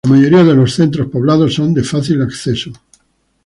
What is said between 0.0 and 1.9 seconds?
La mayoría de centros poblados son de